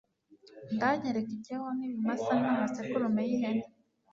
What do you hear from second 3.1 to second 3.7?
y'ihene